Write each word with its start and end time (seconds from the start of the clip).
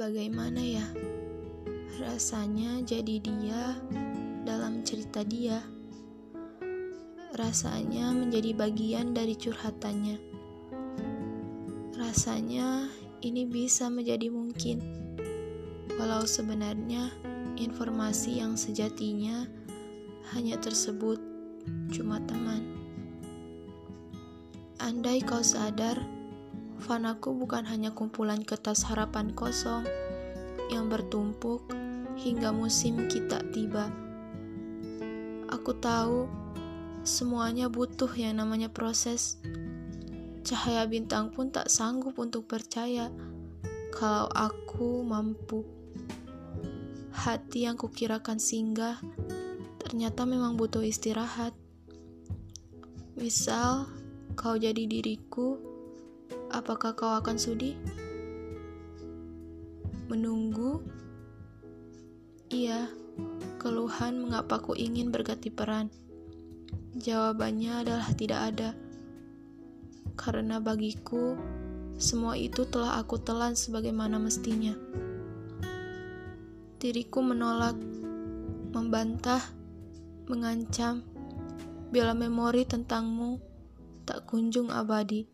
Bagaimana 0.00 0.64
ya 0.64 0.88
rasanya 2.00 2.80
jadi 2.88 3.20
dia 3.20 3.76
dalam 4.48 4.80
cerita 4.80 5.20
dia? 5.20 5.60
Rasanya 7.36 8.08
menjadi 8.08 8.56
bagian 8.56 9.12
dari 9.12 9.36
curhatannya. 9.36 10.16
Rasanya 12.00 12.88
ini 13.20 13.44
bisa 13.44 13.92
menjadi 13.92 14.32
mungkin, 14.32 14.80
walau 16.00 16.24
sebenarnya 16.24 17.12
informasi 17.60 18.40
yang 18.40 18.56
sejatinya 18.56 19.44
hanya 20.32 20.56
tersebut 20.64 21.20
cuma 21.92 22.24
teman. 22.24 22.64
Andai 24.80 25.20
kau 25.20 25.44
sadar, 25.44 26.00
fanaku 26.90 27.30
bukan 27.38 27.62
hanya 27.70 27.94
kumpulan 27.94 28.42
kertas 28.42 28.82
harapan 28.82 29.30
kosong 29.30 29.86
yang 30.74 30.90
bertumpuk 30.90 31.62
hingga 32.18 32.50
musim 32.50 33.06
kita 33.06 33.46
tiba. 33.54 33.86
Aku 35.54 35.70
tahu 35.78 36.26
semuanya 37.06 37.70
butuh 37.70 38.10
yang 38.18 38.42
namanya 38.42 38.74
proses. 38.74 39.38
Cahaya 40.42 40.82
bintang 40.90 41.30
pun 41.30 41.54
tak 41.54 41.70
sanggup 41.70 42.18
untuk 42.18 42.50
percaya 42.50 43.06
kalau 43.94 44.26
aku 44.34 45.06
mampu. 45.06 45.62
Hati 47.14 47.70
yang 47.70 47.78
kukirakan 47.78 48.42
singgah 48.42 48.98
ternyata 49.78 50.26
memang 50.26 50.58
butuh 50.58 50.82
istirahat. 50.82 51.54
Misal, 53.14 53.86
kau 54.34 54.58
jadi 54.58 54.90
diriku, 54.90 55.69
apakah 56.50 56.92
kau 56.98 57.14
akan 57.14 57.38
sudi? 57.38 57.78
Menunggu? 60.10 60.82
Iya, 62.50 62.90
keluhan 63.62 64.18
mengapa 64.18 64.58
ku 64.58 64.74
ingin 64.74 65.14
berganti 65.14 65.54
peran. 65.54 65.86
Jawabannya 66.98 67.86
adalah 67.86 68.10
tidak 68.18 68.40
ada. 68.54 68.70
Karena 70.18 70.58
bagiku, 70.58 71.38
semua 71.96 72.34
itu 72.34 72.66
telah 72.66 72.98
aku 72.98 73.22
telan 73.22 73.54
sebagaimana 73.54 74.18
mestinya. 74.18 74.74
Diriku 76.82 77.22
menolak, 77.22 77.78
membantah, 78.74 79.40
mengancam, 80.26 81.06
bila 81.94 82.14
memori 82.14 82.66
tentangmu 82.66 83.38
tak 84.06 84.26
kunjung 84.26 84.74
abadi. 84.74 85.26